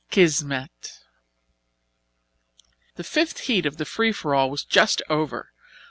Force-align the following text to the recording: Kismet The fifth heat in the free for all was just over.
Kismet 0.09 0.97
The 2.95 3.03
fifth 3.03 3.41
heat 3.41 3.67
in 3.67 3.73
the 3.75 3.85
free 3.85 4.11
for 4.11 4.33
all 4.33 4.49
was 4.49 4.63
just 4.65 5.03
over. 5.11 5.51